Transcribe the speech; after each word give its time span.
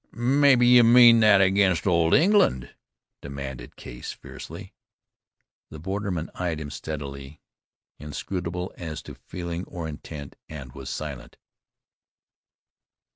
"Maybe 0.17 0.65
you 0.65 0.83
mean 0.83 1.19
that 1.19 1.41
against 1.41 1.85
old 1.85 2.15
England?" 2.15 2.73
demanded 3.21 3.75
Case 3.75 4.11
fiercely. 4.11 4.73
The 5.69 5.77
borderman 5.79 6.31
eyed 6.33 6.59
him 6.59 6.71
steadily, 6.71 7.39
inscrutable 7.99 8.73
as 8.79 9.03
to 9.03 9.13
feeling 9.13 9.63
or 9.65 9.87
intent, 9.87 10.37
and 10.49 10.71
was 10.73 10.89
silent. 10.89 11.37